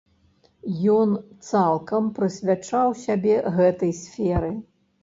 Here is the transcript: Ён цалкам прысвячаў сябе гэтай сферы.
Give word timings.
Ён 0.93 1.13
цалкам 1.49 2.09
прысвячаў 2.17 2.87
сябе 3.07 3.35
гэтай 3.61 3.97
сферы. 4.05 4.53